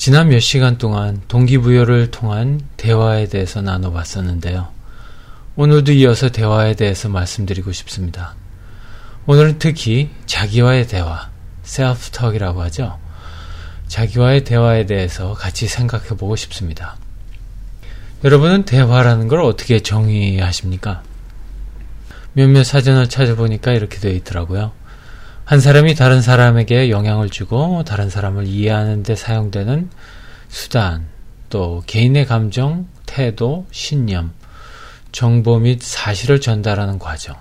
[0.00, 4.68] 지난 몇 시간 동안 동기부여를 통한 대화에 대해서 나눠봤었는데요.
[5.56, 8.34] 오늘도 이어서 대화에 대해서 말씀드리고 싶습니다.
[9.26, 11.28] 오늘은 특히 자기와의 대화,
[11.64, 12.98] 셀프턱이라고 하죠.
[13.88, 16.96] 자기와의 대화에 대해서 같이 생각해 보고 싶습니다.
[18.24, 21.02] 여러분은 대화라는 걸 어떻게 정의하십니까?
[22.32, 24.72] 몇몇 사전을 찾아보니까 이렇게 되어 있더라고요.
[25.50, 29.90] 한 사람이 다른 사람에게 영향을 주고 다른 사람을 이해하는 데 사용되는
[30.46, 31.06] 수단,
[31.48, 34.30] 또 개인의 감정, 태도, 신념,
[35.10, 37.34] 정보 및 사실을 전달하는 과정,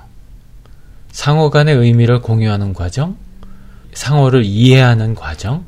[1.12, 3.16] 상호 간의 의미를 공유하는 과정,
[3.94, 5.64] 상호를 이해하는 과정,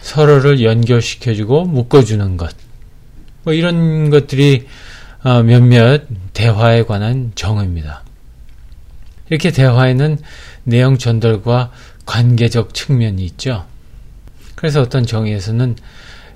[0.00, 2.56] 서로를 연결시켜주고 묶어주는 것,
[3.42, 4.66] 뭐 이런 것들이
[5.22, 8.02] 어, 몇몇 대화에 관한 정의입니다.
[9.28, 10.18] 이렇게 대화에는
[10.64, 11.70] 내용 전달과
[12.06, 13.64] 관계적 측면이 있죠.
[14.54, 15.76] 그래서 어떤 정의에서는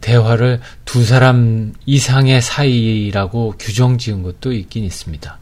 [0.01, 5.39] 대화를 두 사람 이상의 사이라고 규정 지은 것도 있긴 있습니다.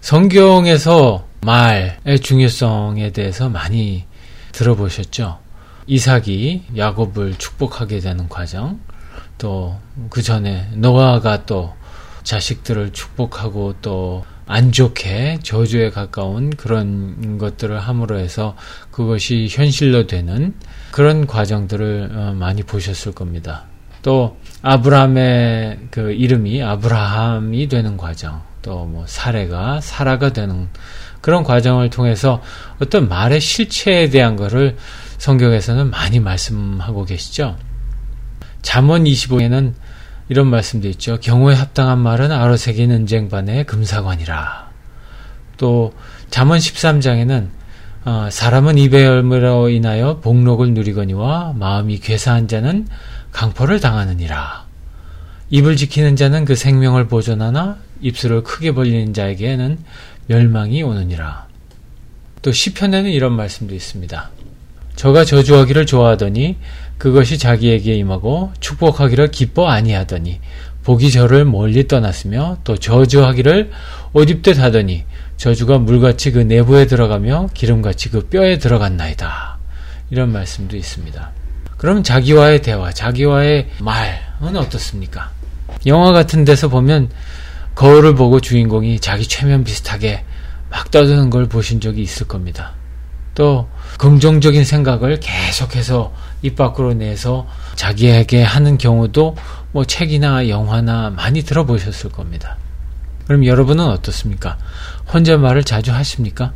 [0.00, 4.04] 성경에서 말의 중요성에 대해서 많이
[4.52, 5.40] 들어보셨죠?
[5.86, 8.80] 이삭이 야곱을 축복하게 되는 과정,
[9.38, 9.76] 또
[10.08, 11.74] 그 전에 노아가 또
[12.22, 18.56] 자식들을 축복하고 또안 좋게 저주에 가까운 그런 것들을 함으로 해서
[18.90, 20.54] 그것이 현실로 되는
[20.90, 23.64] 그런 과정들을 어, 많이 보셨을 겁니다.
[24.02, 30.68] 또 아브라함의 그 이름이 아브라함이 되는 과정, 또 뭐 사례가 사라가 되는
[31.20, 32.42] 그런 과정을 통해서
[32.80, 34.76] 어떤 말의 실체에 대한 것을
[35.18, 37.56] 성경에서는 많이 말씀하고 계시죠.
[38.60, 39.74] 잠언 25에는
[40.28, 41.18] 이런 말씀도 있죠.
[41.20, 44.70] 경우에 합당한 말은 아로새긴 은쟁반의 금사관이라.
[45.56, 45.92] 또
[46.30, 47.48] 잠언 13장에는
[48.04, 52.88] 어, 사람은 입의 열매로 인하여 복록을 누리거니와 마음이 괴사한 자는
[53.30, 54.66] 강포를 당하느니라.
[55.50, 59.78] 입을 지키는 자는 그 생명을 보존하나 입술을 크게 벌리는 자에게는
[60.26, 61.46] 멸망이 오느니라.
[62.40, 64.30] 또 시편에는 이런 말씀도 있습니다.
[64.96, 66.56] 저가 저주하기를 좋아하더니
[67.02, 70.38] 그것이 자기에게 임하고 축복하기를 기뻐 아니하더니
[70.84, 73.72] 복이 저를 멀리 떠났으며 또 저주하기를
[74.12, 75.04] 옷 입듯 하더니
[75.36, 79.58] 저주가 물같이 그 내부에 들어가며 기름같이 그 뼈에 들어갔나이다.
[80.10, 81.32] 이런 말씀도 있습니다.
[81.76, 85.32] 그럼 자기와의 대화, 자기와의 말은 어떻습니까?
[85.86, 87.10] 영화 같은 데서 보면
[87.74, 90.22] 거울을 보고 주인공이 자기 최면 비슷하게
[90.70, 92.74] 막 떠드는 걸 보신 적이 있을 겁니다.
[93.34, 96.12] 또 긍정적인 생각을 계속해서
[96.42, 99.36] 입 밖으로 내서 자기에게 하는 경우도
[99.72, 102.56] 뭐 책이나 영화나 많이 들어보셨을 겁니다.
[103.26, 104.58] 그럼 여러분은 어떻습니까?
[105.12, 106.52] 혼잣말을 자주 하십니까?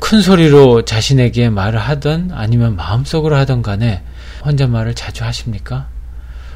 [0.00, 4.02] 큰 소리로 자신에게 말을 하든 아니면 마음속으로 하든 간에
[4.44, 5.86] 혼잣말을 자주 하십니까?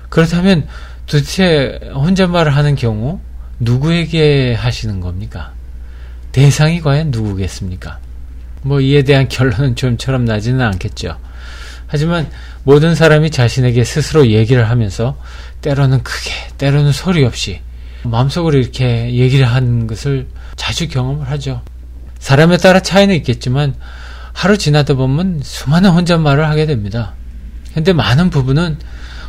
[0.09, 0.67] 그렇다면
[1.07, 3.21] 도대체 혼잣말을 하는 경우
[3.61, 5.53] 누구에게 하시는 겁니까?
[6.33, 7.99] 대상이 과연 누구겠습니까?
[8.63, 11.19] 뭐 이에 대한 결론은 좀처럼 나지는 않겠죠.
[11.87, 12.31] 하지만
[12.65, 15.17] 모든 사람이 자신에게 스스로 얘기를 하면서
[15.63, 17.61] 때로는 크게, 때로는 소리 없이
[18.05, 20.27] 마음속으로 이렇게 얘기를 하는 것을
[20.57, 21.63] 자주 경험을 하죠.
[22.19, 23.75] 사람에 따라 차이는 있겠지만
[24.33, 27.15] 하루 지나다 보면 수많은 혼잣말을 하게 됩니다.
[27.75, 28.79] 근데 많은 부분은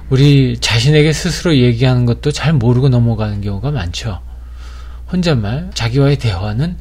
[0.09, 4.21] 우리 자신에게 스스로 얘기하는 것도 잘 모르고 넘어가는 경우가 많죠.
[5.11, 6.77] 혼잣말, 자기와의 대화는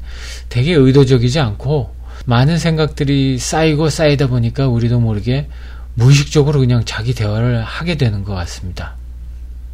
[0.49, 1.95] 되게 의도적이지 않고
[2.29, 5.49] 많은 생각들이 쌓이고 쌓이다 보니까 우리도 모르게
[5.95, 8.97] 무의식적으로 그냥 자기 대화를 하게 되는 것 같습니다.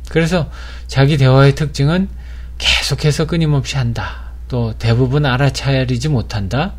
[0.08, 0.48] 그래서
[0.86, 2.08] 자기 대화의 특징은
[2.58, 4.30] 계속해서 끊임없이 한다.
[4.46, 6.74] 또 대부분 알아차리지 못한다.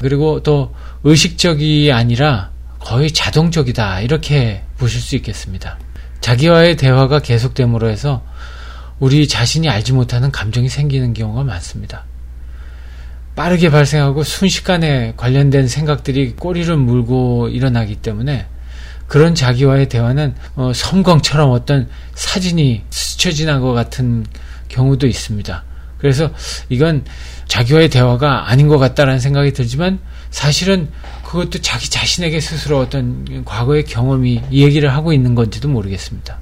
[0.00, 0.74] 그리고 또
[1.04, 4.00] 의식적이 아니라 거의 자동적이다.
[4.00, 5.78] 이렇게 보실 수 있겠습니다.
[6.20, 8.24] 자기와의 대화가 계속됨으로 해서
[8.98, 12.06] 우리 자신이 알지 못하는 감정이 생기는 경우가 많습니다.
[13.34, 18.46] 빠르게 발생하고 순식간에 관련된 생각들이 꼬리를 물고 일어나기 때문에
[19.06, 24.24] 그런 자기와의 대화는 어, 섬광처럼 어떤 사진이 스쳐 지난 것 같은
[24.68, 25.64] 경우도 있습니다.
[25.98, 26.30] 그래서
[26.68, 27.04] 이건
[27.46, 29.98] 자기와의 대화가 아닌 것 같다라는 생각이 들지만
[30.30, 30.88] 사실은
[31.24, 36.38] 그것도 자기 자신에게 스스로 어떤 과거의 경험이 이 얘기를 하고 있는 건지도 모르겠습니다.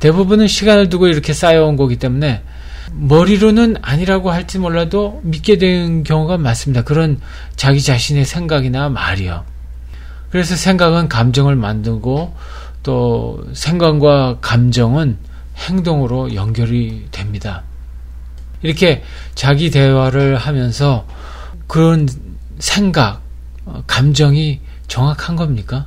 [0.00, 2.42] 대부분은 시간을 두고 이렇게 쌓여온 거기 때문에
[2.92, 6.82] 머리로는 아니라고 할지 몰라도 믿게 된 경우가 많습니다.
[6.82, 7.20] 그런
[7.56, 9.44] 자기 자신의 생각이나 말이요.
[10.30, 12.34] 그래서 생각은 감정을 만들고
[12.82, 15.16] 또 생각과 감정은
[15.56, 17.62] 행동으로 연결이 됩니다.
[18.62, 19.02] 이렇게
[19.34, 21.06] 자기 대화를 하면서
[21.66, 22.08] 그런
[22.58, 23.22] 생각,
[23.86, 25.86] 감정이 정확한 겁니까?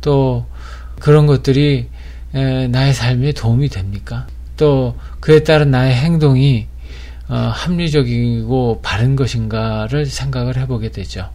[0.00, 0.46] 또
[1.00, 1.88] 그런 것들이
[2.32, 4.26] 나의 삶에 도움이 됩니까?
[4.58, 6.66] 또 그에 따른 나의 행동이
[7.28, 11.30] 어, 합리적이고 바른 것인가를 생각을 해보게 되죠.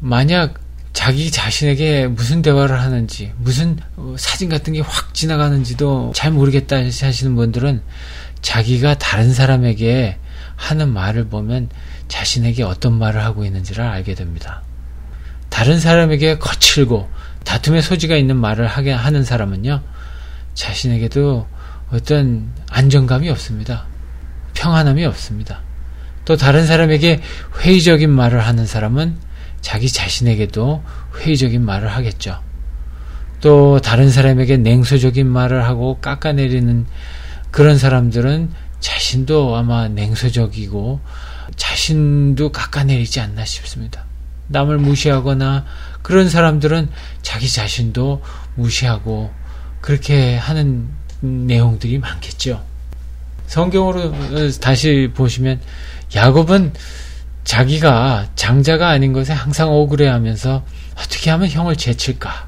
[0.00, 0.54] 만약
[0.92, 7.34] 자기 자신에게 무슨 대화를 하는지, 무슨 어, 사진 같은 게 확 지나가는지도 잘 모르겠다 하시는
[7.34, 7.82] 분들은
[8.42, 10.18] 자기가 다른 사람에게
[10.56, 11.68] 하는 말을 보면
[12.08, 14.62] 자신에게 어떤 말을 하고 있는지를 알게 됩니다.
[15.48, 17.08] 다른 사람에게 거칠고
[17.44, 19.80] 다툼의 소지가 있는 말을 하게 하는 사람은요,
[20.58, 21.46] 자신에게도
[21.90, 23.86] 어떤 안정감이 없습니다.
[24.54, 25.60] 평안함이 없습니다.
[26.24, 27.20] 또 다른 사람에게
[27.60, 29.16] 회의적인 말을 하는 사람은
[29.60, 30.82] 자기 자신에게도
[31.20, 32.42] 회의적인 말을 하겠죠.
[33.40, 36.86] 또 다른 사람에게 냉소적인 말을 하고 깎아내리는
[37.52, 38.50] 그런 사람들은
[38.80, 41.00] 자신도 아마 냉소적이고
[41.54, 44.04] 자신도 깎아내리지 않나 싶습니다.
[44.48, 45.64] 남을 무시하거나
[46.02, 46.88] 그런 사람들은
[47.22, 48.22] 자기 자신도
[48.56, 49.30] 무시하고
[49.80, 50.88] 그렇게 하는
[51.20, 52.62] 내용들이 많겠죠.
[53.46, 54.12] 성경으로
[54.60, 55.60] 다시 보시면
[56.14, 56.72] 야곱은
[57.44, 60.64] 자기가 장자가 아닌 것에 항상 억울해하면서
[60.96, 62.46] 어떻게 하면 형을 제칠까?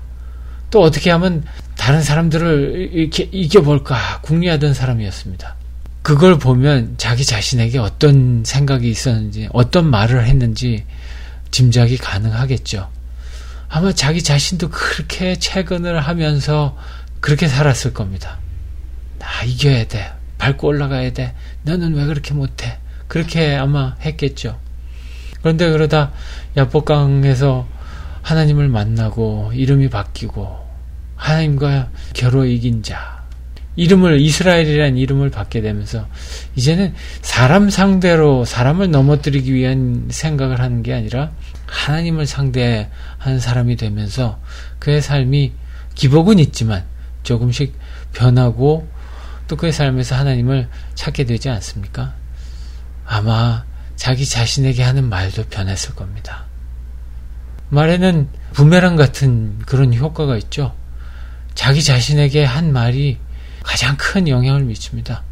[0.70, 1.44] 또 어떻게 하면
[1.76, 4.20] 다른 사람들을 이렇게 이겨볼까?
[4.20, 5.56] 궁리하던 사람이었습니다.
[6.02, 10.84] 그걸 보면 자기 자신에게 어떤 생각이 있었는지, 어떤 말을 했는지
[11.50, 12.88] 짐작이 가능하겠죠.
[13.68, 16.76] 아마 자기 자신도 그렇게 채근을 하면서
[17.20, 18.38] 그렇게 살았을 겁니다.
[19.18, 20.12] 나 이겨야 돼.
[20.38, 21.34] 밟고 올라가야 돼.
[21.62, 22.78] 너는 왜 그렇게 못해?
[23.08, 24.58] 그렇게 아마 했겠죠.
[25.42, 26.12] 그런데 그러다
[26.56, 27.66] 야복강에서
[28.22, 30.68] 하나님을 만나고 이름이 바뀌고
[31.16, 33.20] 하나님과 겨루 이긴 자
[33.76, 36.06] 이름을 이스라엘이라는 이름을 받게 되면서
[36.56, 41.30] 이제는 사람 상대로 사람을 넘어뜨리기 위한 생각을 하는 게 아니라
[41.66, 44.40] 하나님을 상대하는 사람이 되면서
[44.78, 45.52] 그의 삶이
[45.94, 46.84] 기복은 있지만
[47.30, 47.78] 조금씩
[48.12, 48.88] 변하고
[49.46, 52.14] 또 그의 삶에서 하나님을 찾게 되지 않습니까?
[53.06, 56.46] 아마 자기 자신에게 하는 말도 변했을 겁니다.
[57.68, 60.74] 말에는 부메랑 같은 그런 효과가 있죠.
[61.54, 63.18] 자기 자신에게 한 말이
[63.62, 65.22] 가장 큰 영향을 미칩니다.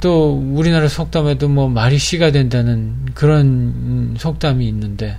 [0.00, 5.18] 또 우리나라 속담에도 뭐 말이 씨가 된다는 그런 속담이 있는데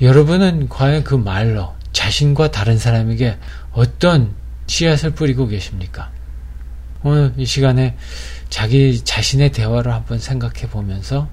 [0.00, 3.36] 여러분은 과연 그 말로 자신과 다른 사람에게
[3.72, 4.34] 어떤
[4.66, 6.10] 씨앗을 뿌리고 계십니까?
[7.04, 7.96] 오늘 이 시간에
[8.48, 11.28] 자기 자신의 대화를 한번 생각해 보면서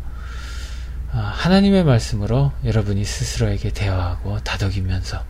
[1.12, 5.24] 아, 하나님의 말씀으로 여러분이 스스로에게 대화하고 다독이면서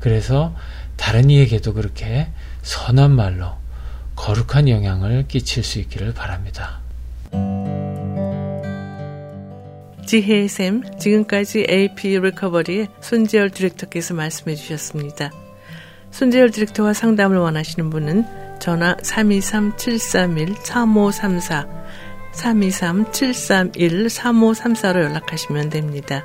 [0.00, 0.54] 그래서
[0.96, 2.28] 다른 이에게도 그렇게
[2.62, 3.52] 선한 말로
[4.16, 6.80] 거룩한 영향을 끼칠 수 있기를 바랍니다.
[10.06, 15.30] 지혜의 샘, 지금까지 AP 리커버리의 손재열 디렉터께서 말씀해 주셨습니다.
[16.14, 18.24] 손재열 디렉터와 상담을 원하시는 분은
[18.60, 21.66] 전화 323-731-3534,
[22.32, 26.24] 323-731-3534로 연락하시면 됩니다.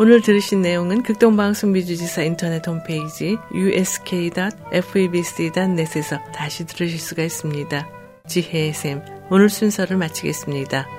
[0.00, 7.88] 오늘 들으신 내용은 극동방송 미주지사 인터넷 홈페이지 usk.febc.net에서 다시 들으실 수가 있습니다.
[8.26, 10.97] 지혜의 샘, 오늘 순서를 마치겠습니다.